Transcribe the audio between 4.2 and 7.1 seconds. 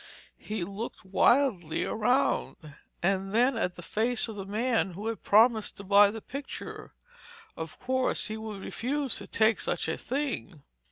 of the man who had promised to buy the picture.